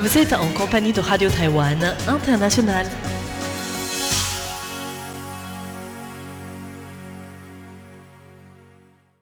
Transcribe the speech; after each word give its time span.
Vous 0.00 0.16
êtes 0.16 0.32
en 0.32 0.50
compagnie 0.54 0.94
de 0.94 1.00
Radio 1.00 1.28
Taïwan 1.28 1.78
International. 2.08 2.86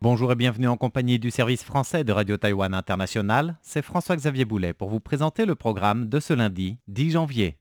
Bonjour 0.01 0.30
et 0.30 0.37
bienvenue 0.37 0.69
en 0.69 0.77
compagnie 0.77 1.19
du 1.19 1.33
service 1.33 1.64
français 1.64 2.05
de 2.05 2.12
Radio 2.12 2.37
Taïwan 2.37 2.75
International. 2.75 3.59
C'est 3.61 3.83
François-Xavier 3.83 4.45
Boulet 4.45 4.73
pour 4.73 4.88
vous 4.88 5.01
présenter 5.01 5.46
le 5.46 5.56
programme 5.56 6.09
de 6.09 6.20
ce 6.20 6.33
lundi 6.33 6.79
10 6.87 7.10
janvier. 7.10 7.59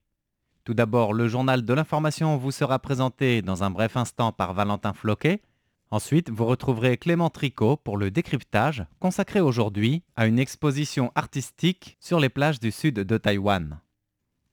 Tout 0.63 0.76
d'abord, 0.76 1.13
le 1.13 1.27
journal 1.27 1.66
de 1.66 1.73
l'information 1.73 2.38
vous 2.38 2.52
sera 2.52 2.77
présenté 2.77 3.41
dans 3.41 3.63
un 3.63 3.72
bref 3.72 3.98
instant 3.98 4.31
par 4.31 4.54
Valentin 4.54 4.94
Floquet. 4.94 5.41
Ensuite, 5.90 6.30
vous 6.30 6.46
retrouverez 6.46 6.98
Clément 6.98 7.30
Tricot 7.30 7.77
pour 7.77 7.95
le 7.95 8.12
décryptage, 8.12 8.86
consacré 9.00 9.40
aujourd'hui 9.40 10.04
à 10.18 10.28
une 10.28 10.38
exposition 10.38 11.12
artistique 11.16 11.98
sur 12.02 12.20
les 12.20 12.28
plages 12.28 12.59
du 12.59 12.72
sud 12.72 12.95
de 12.95 13.18
Taïwan. 13.18 13.80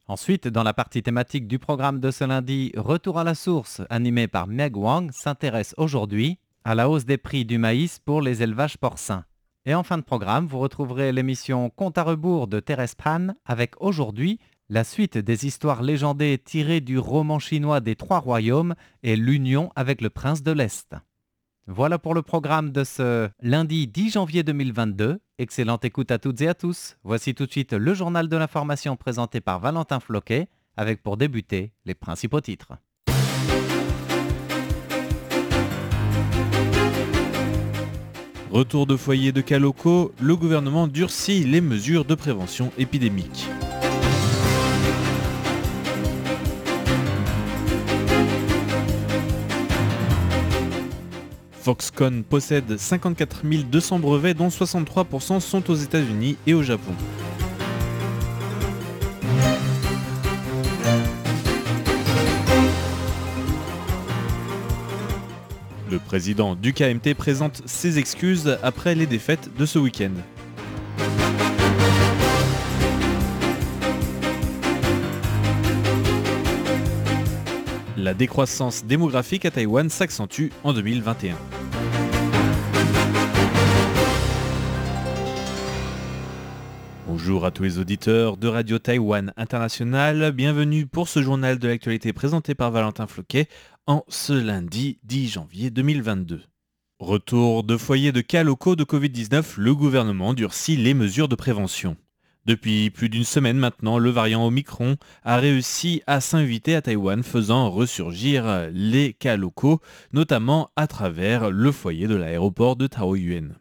Ensuite, 0.07 0.47
dans 0.47 0.63
la 0.63 0.75
partie 0.75 1.03
thématique 1.03 1.49
du 1.49 1.59
programme 1.59 1.99
de 1.99 2.13
ce 2.13 2.23
lundi, 2.25 2.73
Retour 2.77 3.19
à 3.19 3.25
la 3.25 3.35
source, 3.35 3.83
animé 3.91 4.29
par 4.29 4.47
Meg 4.47 4.77
Wang, 4.77 5.11
s'intéresse 5.11 5.75
aujourd'hui 5.77 6.39
à 6.63 6.77
la 6.77 6.89
hausse 6.89 7.05
des 7.05 7.19
prix 7.19 7.45
du 7.45 7.59
maïs 7.59 7.99
pour 7.99 8.23
les 8.23 8.43
élevages 8.43 8.79
porcins. 8.79 9.25
Et 9.67 9.75
en 9.75 9.83
fin 9.83 9.99
de 9.99 10.03
programme, 10.03 10.47
vous 10.47 10.61
retrouverez 10.61 11.11
l'émission 11.11 11.69
Compte 11.71 11.99
à 11.99 12.05
rebours 12.05 12.47
de 12.47 12.61
Thérèse 12.61 12.95
Pan 12.95 13.29
avec 13.45 13.81
aujourd'hui 13.81 14.39
la 14.69 14.85
suite 14.85 15.19
des 15.19 15.47
histoires 15.47 15.83
légendées 15.83 16.39
tirées 16.39 16.81
du 16.81 16.99
roman 16.99 17.39
chinois 17.39 17.81
des 17.81 17.97
Trois 17.97 18.21
Royaumes 18.21 18.75
et 19.03 19.17
l'union 19.17 19.73
avec 19.75 20.01
le 20.01 20.11
prince 20.11 20.43
de 20.43 20.53
l'Est. 20.53 20.95
Voilà 21.67 21.99
pour 21.99 22.13
le 22.13 22.21
programme 22.21 22.73
de 22.73 22.85
ce 22.85 23.31
lundi 23.41 23.87
10 23.87 24.11
janvier 24.11 24.43
2022. 24.43 25.19
Excellente 25.39 25.87
écoute 25.87 26.11
à 26.11 26.19
toutes 26.19 26.43
et 26.43 26.49
à 26.49 26.53
tous. 26.53 26.99
Voici 27.05 27.35
tout 27.35 27.47
de 27.47 27.51
suite 27.51 27.73
le 27.73 27.95
journal 27.95 28.29
de 28.29 28.37
l'information 28.37 28.97
présenté 28.97 29.41
par 29.41 29.61
Valentin 29.61 29.99
Floquet 29.99 30.49
avec 30.77 31.03
pour 31.03 31.17
débuter 31.17 31.73
les 31.87 31.95
principaux 31.95 32.43
titres. 32.43 32.75
Retour 38.51 38.87
de 38.87 38.97
foyer 38.97 39.33
de 39.33 39.41
cas 39.41 39.59
locaux, 39.59 40.13
le 40.21 40.37
gouvernement 40.37 40.87
durcit 40.87 41.45
les 41.45 41.63
mesures 41.63 42.05
de 42.05 42.15
prévention 42.15 42.73
épidémique. 42.77 43.49
Foxconn 51.65 52.25
possède 52.25 52.77
54 52.77 53.47
200 53.47 53.99
brevets 53.99 54.35
dont 54.35 54.49
63% 54.49 55.41
sont 55.41 55.71
aux 55.71 55.75
États-Unis 55.75 56.37
et 56.47 56.53
au 56.53 56.63
Japon. 56.63 56.93
Le 65.91 65.99
président 65.99 66.55
du 66.55 66.75
KMT 66.75 67.15
présente 67.17 67.63
ses 67.65 67.99
excuses 67.99 68.59
après 68.63 68.95
les 68.95 69.07
défaites 69.07 69.49
de 69.57 69.65
ce 69.65 69.79
week-end. 69.79 70.13
La 78.05 78.13
décroissance 78.13 78.85
démographique 78.85 79.47
à 79.47 79.51
Taïwan 79.51 79.89
s'accentue 79.89 80.51
en 80.63 80.75
2021. 80.75 81.39
Bonjour 87.07 87.47
à 87.47 87.51
tous 87.51 87.63
les 87.63 87.79
auditeurs 87.79 88.37
de 88.37 88.47
Radio 88.47 88.79
Taïwan 88.79 89.33
International, 89.39 90.33
bienvenue 90.33 90.85
pour 90.85 91.09
ce 91.09 91.23
journal 91.23 91.59
de 91.59 91.67
l'actualité 91.67 92.13
présenté 92.13 92.55
par 92.55 92.71
Valentin 92.71 93.07
Floquet 93.07 93.49
en 93.87 94.05
ce 94.09 94.35
lundi 94.35 94.99
10 95.05 95.29
janvier 95.29 95.71
2022. 95.71 96.43
Retour 96.99 97.65
de 97.65 97.79
foyers 97.79 98.13
de 98.13 98.21
cas 98.21 98.43
locaux 98.43 98.77
de 98.77 98.85
Covid-19, 98.85 99.55
le 99.57 99.75
gouvernement 99.75 100.35
durcit 100.35 100.77
les 100.77 100.93
mesures 100.93 101.29
de 101.29 101.37
prévention. 101.37 101.97
Depuis 102.47 102.91
plus 102.91 103.09
d'une 103.09 103.25
semaine 103.25 103.57
maintenant, 103.57 103.99
le 103.99 104.11
variant 104.11 104.47
Omicron 104.47 104.97
a 105.23 105.39
réussi 105.39 106.03
à 106.07 106.21
s'inviter 106.21 106.75
à 106.75 106.83
Taïwan, 106.83 107.23
faisant 107.23 107.71
ressurgir 107.71 108.69
les 108.71 109.15
cas 109.15 109.37
locaux, 109.37 109.81
notamment 110.13 110.71
à 110.77 110.87
travers 110.87 111.51
le 111.51 111.73
foyer 111.73 112.07
de 112.07 112.15
l'aéroport 112.15 112.77
de 112.77 112.87
Taoyuan. 112.87 113.55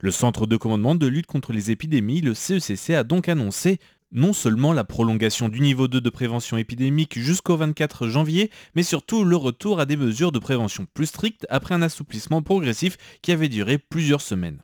Le 0.00 0.10
Centre 0.12 0.46
de 0.46 0.56
commandement 0.56 0.94
de 0.94 1.08
lutte 1.08 1.26
contre 1.26 1.52
les 1.52 1.72
épidémies, 1.72 2.20
le 2.20 2.34
CECC, 2.34 2.94
a 2.94 3.02
donc 3.02 3.28
annoncé 3.28 3.80
non 4.12 4.32
seulement 4.32 4.72
la 4.72 4.84
prolongation 4.84 5.48
du 5.48 5.60
niveau 5.60 5.88
2 5.88 6.00
de 6.00 6.10
prévention 6.10 6.56
épidémique 6.56 7.18
jusqu'au 7.18 7.56
24 7.56 8.08
janvier, 8.08 8.50
mais 8.74 8.84
surtout 8.84 9.24
le 9.24 9.36
retour 9.36 9.80
à 9.80 9.86
des 9.86 9.96
mesures 9.96 10.32
de 10.32 10.38
prévention 10.38 10.86
plus 10.94 11.06
strictes 11.06 11.46
après 11.50 11.74
un 11.74 11.82
assouplissement 11.82 12.40
progressif 12.40 12.96
qui 13.20 13.32
avait 13.32 13.48
duré 13.48 13.78
plusieurs 13.78 14.22
semaines. 14.22 14.62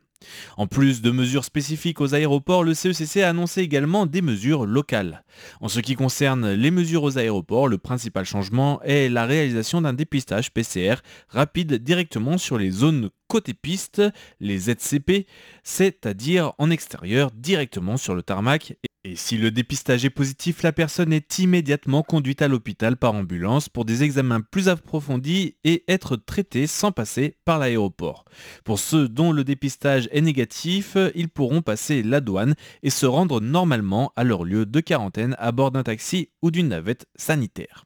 En 0.56 0.66
plus 0.66 1.02
de 1.02 1.10
mesures 1.10 1.44
spécifiques 1.44 2.00
aux 2.00 2.14
aéroports, 2.14 2.64
le 2.64 2.74
CECC 2.74 3.22
a 3.22 3.30
annoncé 3.30 3.60
également 3.60 4.06
des 4.06 4.22
mesures 4.22 4.66
locales. 4.66 5.24
En 5.60 5.68
ce 5.68 5.80
qui 5.80 5.94
concerne 5.94 6.52
les 6.52 6.70
mesures 6.70 7.02
aux 7.02 7.18
aéroports, 7.18 7.68
le 7.68 7.78
principal 7.78 8.24
changement 8.24 8.80
est 8.82 9.08
la 9.08 9.26
réalisation 9.26 9.80
d'un 9.80 9.92
dépistage 9.92 10.52
PCR 10.52 10.96
rapide 11.28 11.74
directement 11.74 12.38
sur 12.38 12.58
les 12.58 12.70
zones 12.70 13.10
côté 13.28 13.54
piste, 13.54 14.02
les 14.40 14.58
ZCP, 14.58 15.26
c'est-à-dire 15.62 16.52
en 16.58 16.70
extérieur 16.70 17.30
directement 17.32 17.96
sur 17.96 18.14
le 18.14 18.22
tarmac 18.22 18.74
et 19.04 19.16
si 19.16 19.36
le 19.36 19.50
dépistage 19.50 20.06
est 20.06 20.10
positif, 20.10 20.62
la 20.62 20.72
personne 20.72 21.12
est 21.12 21.38
immédiatement 21.38 22.02
conduite 22.02 22.40
à 22.40 22.48
l'hôpital 22.48 22.96
par 22.96 23.14
ambulance 23.14 23.68
pour 23.68 23.84
des 23.84 24.02
examens 24.02 24.40
plus 24.40 24.70
approfondis 24.70 25.56
et 25.62 25.84
être 25.88 26.16
traitée 26.16 26.66
sans 26.66 26.90
passer 26.90 27.36
par 27.44 27.58
l'aéroport. 27.58 28.24
Pour 28.64 28.78
ceux 28.78 29.08
dont 29.08 29.30
le 29.30 29.44
dépistage 29.44 30.08
est 30.10 30.22
négatif, 30.22 30.96
ils 31.14 31.28
pourront 31.28 31.60
passer 31.60 32.02
la 32.02 32.22
douane 32.22 32.54
et 32.82 32.88
se 32.88 33.04
rendre 33.04 33.42
normalement 33.42 34.10
à 34.16 34.24
leur 34.24 34.42
lieu 34.42 34.64
de 34.64 34.80
quarantaine 34.80 35.36
à 35.38 35.52
bord 35.52 35.70
d'un 35.70 35.82
taxi 35.82 36.30
ou 36.40 36.50
d'une 36.50 36.68
navette 36.68 37.06
sanitaire. 37.14 37.84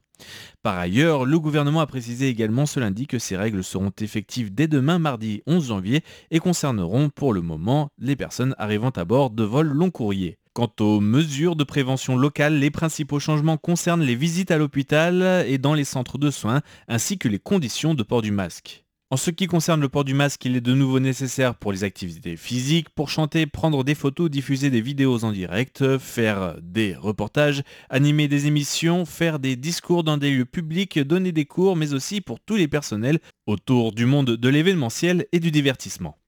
Par 0.63 0.77
ailleurs, 0.77 1.25
le 1.25 1.39
gouvernement 1.39 1.81
a 1.81 1.87
précisé 1.87 2.27
également 2.27 2.65
ce 2.65 2.79
lundi 2.79 3.07
que 3.07 3.19
ces 3.19 3.37
règles 3.37 3.63
seront 3.63 3.91
effectives 4.01 4.53
dès 4.53 4.67
demain 4.67 4.99
mardi 4.99 5.41
11 5.47 5.67
janvier 5.67 6.01
et 6.31 6.39
concerneront 6.39 7.09
pour 7.09 7.33
le 7.33 7.41
moment 7.41 7.89
les 7.97 8.15
personnes 8.15 8.55
arrivant 8.57 8.89
à 8.89 9.05
bord 9.05 9.29
de 9.29 9.43
vols 9.43 9.67
long 9.67 9.91
courrier. 9.91 10.37
Quant 10.59 10.73
aux 10.81 10.99
mesures 10.99 11.55
de 11.55 11.63
prévention 11.63 12.17
locales, 12.17 12.59
les 12.59 12.69
principaux 12.69 13.21
changements 13.21 13.55
concernent 13.55 14.03
les 14.03 14.17
visites 14.17 14.51
à 14.51 14.57
l'hôpital 14.57 15.45
et 15.47 15.57
dans 15.57 15.73
les 15.73 15.85
centres 15.85 16.17
de 16.17 16.29
soins, 16.29 16.61
ainsi 16.89 17.17
que 17.17 17.29
les 17.29 17.39
conditions 17.39 17.93
de 17.93 18.03
port 18.03 18.21
du 18.21 18.31
masque. 18.31 18.83
En 19.09 19.15
ce 19.15 19.31
qui 19.31 19.47
concerne 19.47 19.79
le 19.79 19.87
port 19.87 20.03
du 20.03 20.13
masque, 20.13 20.43
il 20.43 20.57
est 20.57 20.61
de 20.61 20.73
nouveau 20.73 20.99
nécessaire 20.99 21.55
pour 21.55 21.71
les 21.71 21.85
activités 21.85 22.35
physiques, 22.35 22.89
pour 22.89 23.09
chanter, 23.09 23.45
prendre 23.45 23.85
des 23.85 23.95
photos, 23.95 24.29
diffuser 24.29 24.69
des 24.69 24.81
vidéos 24.81 25.23
en 25.23 25.31
direct, 25.31 25.97
faire 25.97 26.57
des 26.61 26.93
reportages, 26.93 27.63
animer 27.89 28.27
des 28.27 28.47
émissions, 28.47 29.05
faire 29.05 29.39
des 29.39 29.55
discours 29.55 30.03
dans 30.03 30.17
des 30.17 30.29
lieux 30.29 30.43
publics, 30.43 30.99
donner 30.99 31.31
des 31.31 31.45
cours, 31.45 31.77
mais 31.77 31.93
aussi 31.93 32.19
pour 32.19 32.41
tous 32.41 32.57
les 32.57 32.67
personnels 32.67 33.19
autour 33.47 33.93
du 33.93 34.05
monde 34.05 34.31
de 34.31 34.49
l'événementiel 34.49 35.25
et 35.31 35.39
du 35.39 35.51
divertissement 35.51 36.18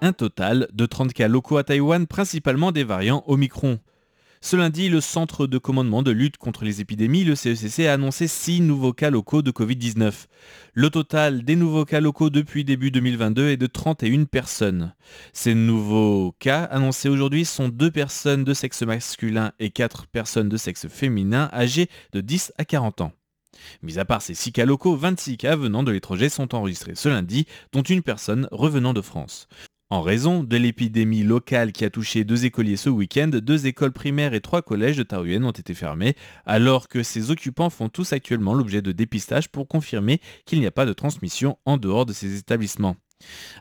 un 0.00 0.12
total 0.12 0.68
de 0.72 0.86
30 0.86 1.12
cas 1.12 1.28
locaux 1.28 1.56
à 1.56 1.64
Taïwan, 1.64 2.06
principalement 2.06 2.72
des 2.72 2.84
variants 2.84 3.24
Omicron. 3.26 3.78
Ce 4.42 4.56
lundi, 4.56 4.88
le 4.88 5.02
Centre 5.02 5.46
de 5.46 5.58
commandement 5.58 6.02
de 6.02 6.10
lutte 6.10 6.38
contre 6.38 6.64
les 6.64 6.80
épidémies, 6.80 7.24
le 7.24 7.34
CECC, 7.34 7.86
a 7.86 7.92
annoncé 7.92 8.26
6 8.26 8.62
nouveaux 8.62 8.94
cas 8.94 9.10
locaux 9.10 9.42
de 9.42 9.50
Covid-19. 9.50 10.12
Le 10.72 10.88
total 10.88 11.44
des 11.44 11.56
nouveaux 11.56 11.84
cas 11.84 12.00
locaux 12.00 12.30
depuis 12.30 12.64
début 12.64 12.90
2022 12.90 13.48
est 13.50 13.58
de 13.58 13.66
31 13.66 14.24
personnes. 14.24 14.94
Ces 15.34 15.54
nouveaux 15.54 16.34
cas 16.38 16.64
annoncés 16.64 17.10
aujourd'hui 17.10 17.44
sont 17.44 17.68
2 17.68 17.90
personnes 17.90 18.44
de 18.44 18.54
sexe 18.54 18.80
masculin 18.82 19.52
et 19.58 19.68
4 19.68 20.06
personnes 20.06 20.48
de 20.48 20.56
sexe 20.56 20.88
féminin 20.88 21.50
âgées 21.52 21.90
de 22.12 22.22
10 22.22 22.54
à 22.56 22.64
40 22.64 23.02
ans. 23.02 23.12
Mis 23.82 23.98
à 23.98 24.06
part 24.06 24.22
ces 24.22 24.34
6 24.34 24.52
cas 24.52 24.64
locaux, 24.64 24.96
26 24.96 25.36
cas 25.36 25.54
venant 25.54 25.82
de 25.82 25.92
l'étranger 25.92 26.30
sont 26.30 26.54
enregistrés 26.54 26.94
ce 26.94 27.10
lundi, 27.10 27.44
dont 27.72 27.82
une 27.82 28.02
personne 28.02 28.48
revenant 28.52 28.94
de 28.94 29.02
France. 29.02 29.48
En 29.92 30.02
raison 30.02 30.44
de 30.44 30.56
l'épidémie 30.56 31.24
locale 31.24 31.72
qui 31.72 31.84
a 31.84 31.90
touché 31.90 32.22
deux 32.22 32.44
écoliers 32.44 32.76
ce 32.76 32.88
week-end, 32.88 33.26
deux 33.26 33.66
écoles 33.66 33.90
primaires 33.90 34.34
et 34.34 34.40
trois 34.40 34.62
collèges 34.62 34.96
de 34.96 35.02
Taoyuan 35.02 35.42
ont 35.44 35.50
été 35.50 35.74
fermés, 35.74 36.14
alors 36.46 36.86
que 36.86 37.02
ces 37.02 37.32
occupants 37.32 37.70
font 37.70 37.88
tous 37.88 38.12
actuellement 38.12 38.54
l'objet 38.54 38.82
de 38.82 38.92
dépistage 38.92 39.48
pour 39.48 39.66
confirmer 39.66 40.20
qu'il 40.46 40.60
n'y 40.60 40.66
a 40.66 40.70
pas 40.70 40.86
de 40.86 40.92
transmission 40.92 41.58
en 41.64 41.76
dehors 41.76 42.06
de 42.06 42.12
ces 42.12 42.38
établissements. 42.38 42.94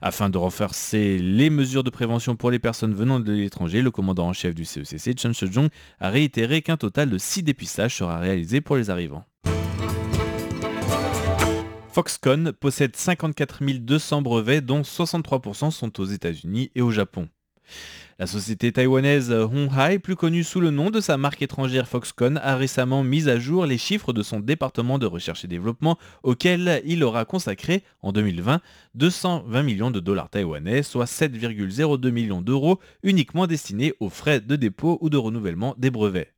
Afin 0.04 0.30
de 0.30 0.38
renforcer 0.38 1.18
les 1.18 1.50
mesures 1.50 1.84
de 1.84 1.90
prévention 1.90 2.36
pour 2.36 2.52
les 2.52 2.60
personnes 2.60 2.94
venant 2.94 3.20
de 3.20 3.34
l'étranger, 3.34 3.82
le 3.82 3.90
commandant 3.90 4.28
en 4.28 4.34
chef 4.34 4.54
du 4.54 4.66
CECC, 4.66 5.18
Chen 5.18 5.34
Shejong, 5.34 5.70
a 6.00 6.12
réitéré 6.12 6.62
qu'un 6.62 6.78
total 6.78 7.10
de 7.10 7.18
6 7.18 7.42
dépistages 7.42 7.96
sera 7.96 8.20
réalisé 8.20 8.62
pour 8.62 8.78
les 8.78 8.92
arrivants. 8.92 9.26
Foxconn 12.00 12.54
possède 12.54 12.96
54 12.96 13.62
200 13.62 14.22
brevets 14.22 14.62
dont 14.62 14.84
63% 14.84 15.70
sont 15.70 16.00
aux 16.00 16.06
États-Unis 16.06 16.72
et 16.74 16.82
au 16.82 16.92
Japon. 16.92 17.28
La 18.20 18.26
société 18.26 18.72
taïwanaise 18.72 19.34
Honghai, 19.34 20.00
plus 20.00 20.16
connue 20.16 20.46
sous 20.46 20.62
le 20.62 20.70
nom 20.70 20.92
de 20.92 21.02
sa 21.02 21.18
marque 21.18 21.42
étrangère 21.42 21.90
Foxconn, 21.90 22.40
a 22.42 22.56
récemment 22.56 23.04
mis 23.04 23.28
à 23.28 23.38
jour 23.38 23.66
les 23.66 23.78
chiffres 23.78 24.14
de 24.14 24.24
son 24.24 24.40
département 24.40 24.98
de 24.98 25.08
recherche 25.08 25.44
et 25.44 25.50
développement 25.50 25.98
auquel 26.24 26.82
il 26.86 27.04
aura 27.04 27.26
consacré 27.26 27.84
en 28.02 28.14
2020 28.14 28.62
220 28.96 29.64
millions 29.64 29.92
de 29.92 30.00
dollars 30.00 30.30
taïwanais, 30.30 30.84
soit 30.84 31.04
7,02 31.04 32.12
millions 32.12 32.42
d'euros 32.42 32.80
uniquement 33.04 33.46
destinés 33.46 33.94
aux 34.00 34.10
frais 34.10 34.40
de 34.40 34.56
dépôt 34.56 35.00
ou 35.02 35.10
de 35.10 35.18
renouvellement 35.18 35.76
des 35.78 35.92
brevets. 35.92 36.34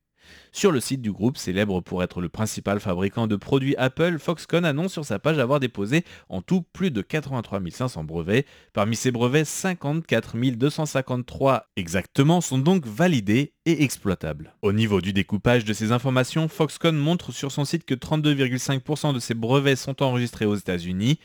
Sur 0.51 0.71
le 0.71 0.79
site 0.79 1.01
du 1.01 1.11
groupe, 1.11 1.37
célèbre 1.37 1.81
pour 1.81 2.03
être 2.03 2.21
le 2.21 2.29
principal 2.29 2.79
fabricant 2.79 3.27
de 3.27 3.35
produits 3.35 3.75
Apple, 3.77 4.17
Foxconn 4.19 4.65
annonce 4.65 4.91
sur 4.91 5.05
sa 5.05 5.19
page 5.19 5.39
avoir 5.39 5.59
déposé 5.59 6.03
en 6.29 6.41
tout 6.41 6.61
plus 6.61 6.91
de 6.91 7.01
83 7.01 7.61
500 7.69 8.03
brevets. 8.03 8.45
Parmi 8.73 8.95
ces 8.95 9.11
brevets, 9.11 9.45
54 9.45 10.37
253 10.37 11.67
exactement 11.75 12.41
sont 12.41 12.57
donc 12.57 12.85
validés 12.85 13.53
et 13.65 13.83
exploitables. 13.83 14.53
Au 14.61 14.73
niveau 14.73 15.01
du 15.01 15.13
découpage 15.13 15.65
de 15.65 15.73
ces 15.73 15.91
informations, 15.91 16.47
Foxconn 16.47 16.97
montre 16.97 17.31
sur 17.31 17.51
son 17.51 17.65
site 17.65 17.85
que 17.85 17.95
32,5% 17.95 19.13
de 19.13 19.19
ces 19.19 19.33
brevets 19.33 19.75
sont 19.75 20.01
enregistrés 20.03 20.45
aux 20.45 20.55
États-Unis. 20.55 21.19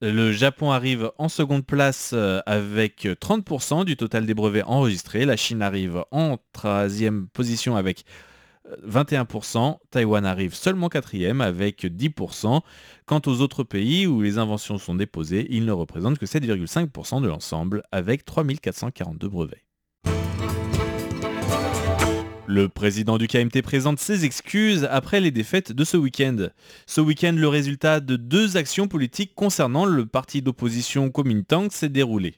Le 0.00 0.32
Japon 0.32 0.70
arrive 0.70 1.10
en 1.18 1.28
seconde 1.28 1.64
place 1.64 2.10
euh, 2.12 2.40
avec 2.46 3.06
30% 3.06 3.84
du 3.84 3.96
total 3.96 4.26
des 4.26 4.34
brevets 4.34 4.64
enregistrés. 4.66 5.24
La 5.24 5.36
Chine 5.36 5.62
arrive 5.62 6.04
en 6.10 6.38
troisième 6.52 7.28
position 7.28 7.76
avec 7.76 8.04
21%, 8.86 9.78
Taïwan 9.90 10.24
arrive 10.24 10.54
seulement 10.54 10.88
quatrième 10.88 11.40
avec 11.40 11.84
10%. 11.84 12.60
Quant 13.06 13.20
aux 13.26 13.40
autres 13.40 13.64
pays 13.64 14.06
où 14.06 14.22
les 14.22 14.38
inventions 14.38 14.78
sont 14.78 14.94
déposées, 14.94 15.46
ils 15.50 15.64
ne 15.64 15.72
représentent 15.72 16.18
que 16.18 16.26
7,5% 16.26 17.22
de 17.22 17.28
l'ensemble 17.28 17.82
avec 17.92 18.24
3442 18.24 19.28
brevets. 19.28 19.64
Le 22.46 22.68
président 22.68 23.16
du 23.16 23.26
KMT 23.26 23.62
présente 23.62 23.98
ses 23.98 24.26
excuses 24.26 24.86
après 24.90 25.20
les 25.20 25.30
défaites 25.30 25.72
de 25.72 25.82
ce 25.82 25.96
week-end. 25.96 26.48
Ce 26.86 27.00
week-end, 27.00 27.32
le 27.32 27.48
résultat 27.48 28.00
de 28.00 28.16
deux 28.16 28.58
actions 28.58 28.86
politiques 28.86 29.34
concernant 29.34 29.86
le 29.86 30.04
parti 30.04 30.42
d'opposition 30.42 31.10
Kuomintang 31.10 31.70
s'est 31.70 31.88
déroulé. 31.88 32.36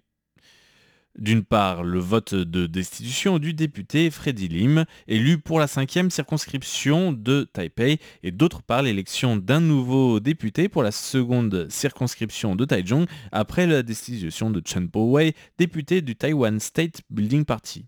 D'une 1.19 1.45
part, 1.45 1.83
le 1.83 1.99
vote 1.99 2.35
de 2.35 2.67
destitution 2.67 3.39
du 3.39 3.55
député 3.55 4.11
Freddy 4.11 4.49
Lim, 4.49 4.85
élu 5.09 5.39
pour 5.39 5.59
la 5.59 5.67
cinquième 5.67 6.11
circonscription 6.11 7.13
de 7.13 7.49
Taipei, 7.51 7.99
et 8.23 8.31
d'autre 8.31 8.63
part, 8.63 8.83
l'élection 8.83 9.37
d'un 9.37 9.61
nouveau 9.61 10.21
député 10.21 10.69
pour 10.69 10.83
la 10.83 10.91
seconde 10.93 11.69
circonscription 11.71 12.55
de 12.55 12.67
Taichung, 12.67 13.07
après 13.33 13.67
la 13.67 13.83
destitution 13.83 14.51
de 14.51 14.61
Chen 14.63 14.91
Po-wei, 14.91 15.35
député 15.57 16.03
du 16.03 16.17
Taiwan 16.17 16.61
State 16.61 17.01
Building 17.09 17.47
Party. 17.47 17.87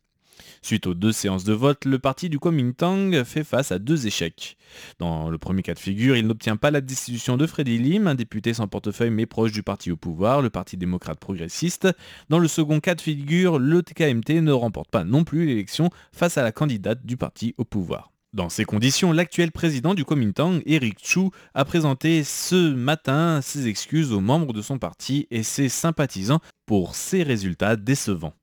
Suite 0.62 0.86
aux 0.86 0.94
deux 0.94 1.12
séances 1.12 1.44
de 1.44 1.52
vote, 1.52 1.84
le 1.84 1.98
parti 1.98 2.28
du 2.28 2.38
Kuomintang 2.38 3.24
fait 3.24 3.44
face 3.44 3.72
à 3.72 3.78
deux 3.78 4.06
échecs. 4.06 4.56
Dans 4.98 5.30
le 5.30 5.38
premier 5.38 5.62
cas 5.62 5.74
de 5.74 5.78
figure, 5.78 6.16
il 6.16 6.26
n'obtient 6.26 6.56
pas 6.56 6.70
la 6.70 6.80
destitution 6.80 7.36
de 7.36 7.46
Freddy 7.46 7.78
Lim, 7.78 8.06
un 8.06 8.14
député 8.14 8.54
sans 8.54 8.68
portefeuille 8.68 9.10
mais 9.10 9.26
proche 9.26 9.52
du 9.52 9.62
parti 9.62 9.90
au 9.90 9.96
pouvoir, 9.96 10.42
le 10.42 10.50
Parti 10.50 10.76
démocrate 10.76 11.18
progressiste. 11.18 11.88
Dans 12.28 12.38
le 12.38 12.48
second 12.48 12.80
cas 12.80 12.94
de 12.94 13.00
figure, 13.00 13.58
le 13.58 13.82
TKMT 13.82 14.40
ne 14.42 14.52
remporte 14.52 14.90
pas 14.90 15.04
non 15.04 15.24
plus 15.24 15.46
l'élection 15.46 15.90
face 16.12 16.38
à 16.38 16.42
la 16.42 16.52
candidate 16.52 17.04
du 17.04 17.16
parti 17.16 17.54
au 17.58 17.64
pouvoir. 17.64 18.12
Dans 18.34 18.50
ces 18.50 18.66
conditions, 18.66 19.10
l'actuel 19.12 19.52
président 19.52 19.94
du 19.94 20.04
Kuomintang, 20.04 20.60
Eric 20.66 20.98
Chu, 21.02 21.30
a 21.54 21.64
présenté 21.64 22.24
ce 22.24 22.74
matin 22.74 23.40
ses 23.40 23.68
excuses 23.68 24.12
aux 24.12 24.20
membres 24.20 24.52
de 24.52 24.60
son 24.60 24.78
parti 24.78 25.26
et 25.30 25.42
ses 25.42 25.70
sympathisants 25.70 26.40
pour 26.66 26.94
ces 26.94 27.22
résultats 27.22 27.76
décevants. 27.76 28.34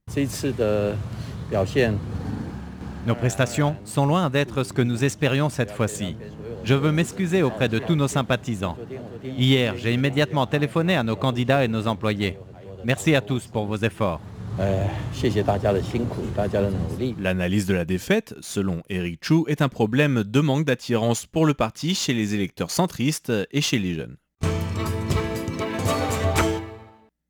Nos 3.05 3.15
prestations 3.15 3.75
sont 3.85 4.05
loin 4.05 4.29
d'être 4.29 4.63
ce 4.63 4.73
que 4.73 4.81
nous 4.81 5.03
espérions 5.03 5.49
cette 5.49 5.71
fois-ci. 5.71 6.15
Je 6.63 6.73
veux 6.73 6.91
m'excuser 6.91 7.43
auprès 7.43 7.69
de 7.69 7.77
tous 7.77 7.95
nos 7.95 8.07
sympathisants. 8.07 8.77
Hier, 9.23 9.75
j'ai 9.77 9.93
immédiatement 9.93 10.47
téléphoné 10.47 10.95
à 10.95 11.03
nos 11.03 11.15
candidats 11.15 11.63
et 11.63 11.67
nos 11.67 11.87
employés. 11.87 12.39
Merci 12.83 13.15
à 13.15 13.21
tous 13.21 13.45
pour 13.47 13.65
vos 13.65 13.77
efforts. 13.77 14.21
L'analyse 17.19 17.65
de 17.65 17.73
la 17.73 17.85
défaite, 17.85 18.35
selon 18.41 18.81
Eric 18.89 19.23
Chu, 19.23 19.43
est 19.47 19.61
un 19.61 19.69
problème 19.69 20.23
de 20.23 20.39
manque 20.39 20.65
d'attirance 20.65 21.25
pour 21.25 21.45
le 21.45 21.53
parti 21.53 21.93
chez 21.93 22.13
les 22.13 22.33
électeurs 22.33 22.71
centristes 22.71 23.31
et 23.51 23.61
chez 23.61 23.79
les 23.79 23.93
jeunes. 23.93 24.17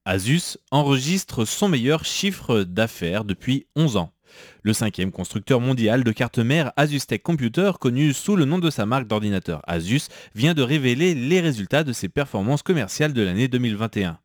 Asus 0.06 0.58
enregistre 0.72 1.46
son 1.46 1.68
meilleur 1.68 2.06
chiffre 2.06 2.62
d'affaires 2.62 3.26
depuis 3.26 3.66
11 3.76 3.98
ans. 3.98 4.15
Le 4.64 4.74
cinquième 4.74 5.12
constructeur 5.12 5.62
mondial 5.62 6.04
de 6.04 6.12
cartes 6.12 6.40
mères 6.40 6.72
ASUS 6.78 7.06
Computer, 7.24 7.72
connu 7.80 8.14
sous 8.14 8.36
le 8.36 8.46
nom 8.46 8.60
de 8.60 8.70
sa 8.70 8.86
marque 8.86 9.08
d'ordinateur 9.08 9.62
Asus, 9.68 10.08
vient 10.34 10.54
de 10.54 10.62
révéler 10.62 11.16
les 11.16 11.42
résultats 11.42 11.84
de 11.84 11.94
ses 11.94 12.10
performances 12.10 12.64
commerciales 12.64 13.14
de 13.14 13.22
l'année 13.22 13.48
2021. 13.48 14.18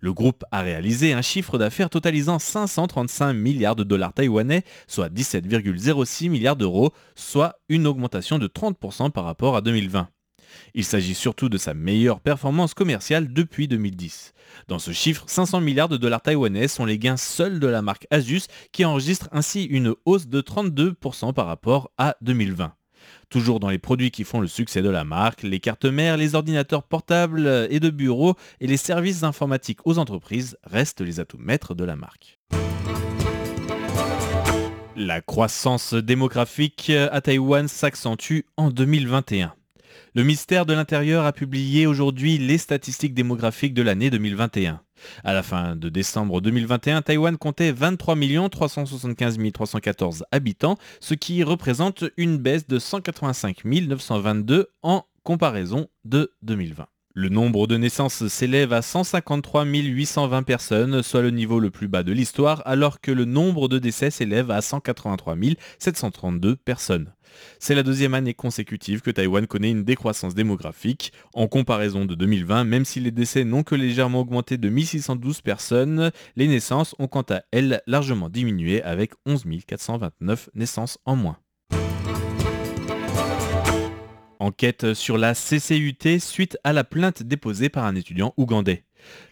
Le 0.00 0.12
groupe 0.12 0.44
a 0.50 0.62
réalisé 0.62 1.12
un 1.12 1.22
chiffre 1.22 1.58
d'affaires 1.58 1.90
totalisant 1.90 2.38
535 2.38 3.32
milliards 3.34 3.76
de 3.76 3.84
dollars 3.84 4.12
taïwanais, 4.12 4.62
soit 4.86 5.08
17,06 5.08 6.30
milliards 6.30 6.56
d'euros, 6.56 6.92
soit 7.14 7.58
une 7.68 7.86
augmentation 7.86 8.38
de 8.38 8.46
30% 8.46 9.10
par 9.10 9.24
rapport 9.24 9.56
à 9.56 9.60
2020. 9.60 10.08
Il 10.74 10.84
s'agit 10.84 11.14
surtout 11.14 11.48
de 11.48 11.58
sa 11.58 11.74
meilleure 11.74 12.20
performance 12.20 12.74
commerciale 12.74 13.32
depuis 13.32 13.68
2010. 13.68 14.32
Dans 14.68 14.78
ce 14.78 14.92
chiffre, 14.92 15.24
500 15.26 15.60
milliards 15.60 15.88
de 15.88 15.96
dollars 15.96 16.22
taïwanais 16.22 16.68
sont 16.68 16.84
les 16.84 16.98
gains 16.98 17.16
seuls 17.16 17.60
de 17.60 17.66
la 17.66 17.82
marque 17.82 18.06
Asus 18.10 18.42
qui 18.72 18.84
enregistre 18.84 19.28
ainsi 19.32 19.64
une 19.64 19.94
hausse 20.04 20.28
de 20.28 20.40
32% 20.40 21.32
par 21.32 21.46
rapport 21.46 21.90
à 21.98 22.16
2020. 22.20 22.72
Toujours 23.28 23.60
dans 23.60 23.70
les 23.70 23.78
produits 23.78 24.10
qui 24.10 24.24
font 24.24 24.40
le 24.40 24.46
succès 24.46 24.82
de 24.82 24.88
la 24.88 25.04
marque, 25.04 25.42
les 25.42 25.60
cartes 25.60 25.84
mères, 25.84 26.16
les 26.16 26.34
ordinateurs 26.34 26.82
portables 26.82 27.68
et 27.70 27.80
de 27.80 27.90
bureau 27.90 28.34
et 28.60 28.66
les 28.66 28.76
services 28.76 29.22
informatiques 29.22 29.80
aux 29.84 29.98
entreprises 29.98 30.56
restent 30.64 31.00
les 31.00 31.20
atouts 31.20 31.38
maîtres 31.38 31.74
de 31.74 31.84
la 31.84 31.96
marque. 31.96 32.38
La 34.96 35.20
croissance 35.20 35.92
démographique 35.92 36.90
à 36.90 37.20
Taïwan 37.20 37.68
s'accentue 37.68 38.40
en 38.56 38.70
2021. 38.70 39.52
Le 40.14 40.22
ministère 40.22 40.66
de 40.66 40.72
l'Intérieur 40.72 41.24
a 41.24 41.32
publié 41.32 41.86
aujourd'hui 41.86 42.38
les 42.38 42.58
statistiques 42.58 43.14
démographiques 43.14 43.74
de 43.74 43.82
l'année 43.82 44.10
2021. 44.10 44.80
À 45.24 45.32
la 45.32 45.42
fin 45.42 45.76
de 45.76 45.88
décembre 45.88 46.40
2021, 46.40 47.02
Taïwan 47.02 47.36
comptait 47.36 47.72
23 47.72 48.16
375 48.50 49.38
314 49.52 50.24
habitants, 50.32 50.76
ce 51.00 51.14
qui 51.14 51.42
représente 51.42 52.04
une 52.16 52.38
baisse 52.38 52.66
de 52.66 52.78
185 52.78 53.64
922 53.64 54.68
en 54.82 55.04
comparaison 55.22 55.88
de 56.04 56.32
2020. 56.42 56.86
Le 57.18 57.30
nombre 57.30 57.66
de 57.66 57.78
naissances 57.78 58.26
s'élève 58.26 58.74
à 58.74 58.82
153 58.82 59.64
820 59.64 60.42
personnes, 60.42 61.02
soit 61.02 61.22
le 61.22 61.30
niveau 61.30 61.60
le 61.60 61.70
plus 61.70 61.88
bas 61.88 62.02
de 62.02 62.12
l'histoire, 62.12 62.60
alors 62.66 63.00
que 63.00 63.10
le 63.10 63.24
nombre 63.24 63.68
de 63.68 63.78
décès 63.78 64.10
s'élève 64.10 64.50
à 64.50 64.60
183 64.60 65.34
732 65.78 66.56
personnes. 66.56 67.14
C'est 67.58 67.74
la 67.74 67.82
deuxième 67.82 68.12
année 68.12 68.34
consécutive 68.34 69.00
que 69.00 69.10
Taïwan 69.10 69.46
connaît 69.46 69.70
une 69.70 69.82
décroissance 69.82 70.34
démographique. 70.34 71.10
En 71.32 71.48
comparaison 71.48 72.04
de 72.04 72.14
2020, 72.14 72.64
même 72.64 72.84
si 72.84 73.00
les 73.00 73.12
décès 73.12 73.44
n'ont 73.44 73.62
que 73.62 73.74
légèrement 73.74 74.20
augmenté 74.20 74.58
de 74.58 74.68
1612 74.68 75.40
personnes, 75.40 76.10
les 76.36 76.48
naissances 76.48 76.94
ont 76.98 77.08
quant 77.08 77.24
à 77.30 77.40
elles 77.50 77.80
largement 77.86 78.28
diminué 78.28 78.82
avec 78.82 79.12
11 79.24 79.44
429 79.66 80.50
naissances 80.54 80.98
en 81.06 81.16
moins. 81.16 81.38
Enquête 84.46 84.94
sur 84.94 85.18
la 85.18 85.34
CCUT 85.34 86.20
suite 86.20 86.56
à 86.62 86.72
la 86.72 86.84
plainte 86.84 87.24
déposée 87.24 87.68
par 87.68 87.84
un 87.84 87.96
étudiant 87.96 88.32
ougandais. 88.36 88.84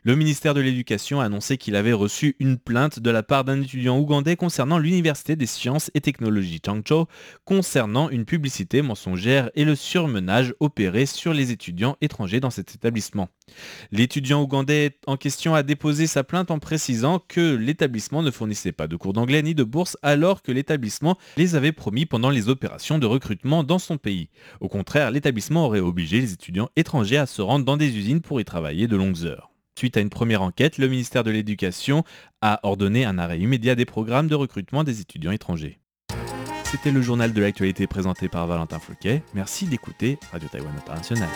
Le 0.07 0.17
ministère 0.17 0.53
de 0.53 0.61
l'Éducation 0.61 1.21
a 1.21 1.25
annoncé 1.25 1.57
qu'il 1.57 1.77
avait 1.77 1.95
reçu 1.95 2.37
une 2.39 2.59
plainte 2.59 2.99
de 2.99 3.11
la 3.11 3.23
part 3.23 3.45
d'un 3.45 3.63
étudiant 3.63 3.99
ougandais 3.99 4.37
concernant 4.37 4.77
l'Université 4.77 5.35
des 5.35 5.47
sciences 5.47 5.91
et 5.95 6.03
technologies 6.03 6.61
Changzhou 6.65 7.07
concernant 7.47 8.11
une 8.11 8.27
publicité 8.27 8.83
mensongère 8.83 9.51
et 9.55 9.65
le 9.65 9.75
surmenage 9.75 10.55
opéré 10.61 11.07
sur 11.07 11.33
les 11.33 11.53
étudiants 11.53 11.97
étrangers 12.03 12.41
dans 12.41 12.51
cet 12.51 12.75
établissement. 12.75 13.31
L'étudiant 13.93 14.43
ougandais 14.43 14.99
en 15.07 15.17
question 15.17 15.55
a 15.55 15.63
déposé 15.63 16.07
sa 16.07 16.23
plainte 16.23 16.51
en 16.51 16.59
précisant 16.59 17.19
que 17.19 17.55
l'établissement 17.55 18.23
ne 18.23 18.31
fournissait 18.31 18.73
pas 18.73 18.89
de 18.89 18.97
cours 18.97 19.15
d'anglais 19.15 19.43
ni 19.43 19.55
de 19.55 19.65
bourse 19.65 19.97
alors 20.03 20.43
que 20.43 20.53
l'établissement 20.53 21.17
les 21.39 21.55
avait 21.55 21.73
promis 21.73 22.05
pendant 22.05 22.29
les 22.29 22.51
opérations 22.51 22.99
de 22.99 23.07
recrutement 23.07 23.65
dans 23.65 23.79
son 23.79 23.97
pays. 23.97 24.29
Au 24.61 24.69
contraire, 24.69 25.11
l'établissement 25.11 25.65
aurait 25.65 25.81
obligé 25.81 26.21
les 26.21 26.35
étudiants 26.35 26.69
étrangers 26.77 27.17
à 27.17 27.27
se 27.27 27.41
rendre 27.41 27.65
dans 27.65 27.79
des 27.79 27.97
usines 27.97 28.21
pour 28.21 28.39
y 28.39 28.45
travailler 28.45 28.87
de 28.87 28.97
longues 28.97 29.25
heures. 29.25 29.51
Suite 29.77 29.97
à 29.97 30.01
une 30.01 30.11
première 30.11 30.43
enquête, 30.43 30.79
le 30.79 30.89
ministère 30.89 31.25
de 31.25 31.31
l'Éducation 31.31 32.05
a 32.41 32.61
ordonné 32.63 33.05
un 33.05 33.19
arrêt 33.19 33.41
immédiat 33.41 33.75
des 33.75 33.85
programmes 33.85 34.29
de 34.29 34.35
recrutement 34.37 34.85
des 34.85 35.01
étudiants 35.01 35.33
étrangers. 35.33 35.81
C'était 36.65 36.93
le 36.93 37.03
journal 37.03 37.33
de 37.33 37.41
l'actualité 37.41 37.87
présenté 37.87 38.29
par 38.29 38.47
Valentin 38.47 38.79
Fouquet. 38.79 39.23
Merci 39.35 39.67
d'écouter 39.67 40.19
Radio 40.33 40.49
Taïwan 40.49 40.75
International. 40.77 41.29